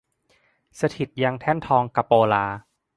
[0.79, 2.45] สถิตย์ยังแท่นทองกะโปลา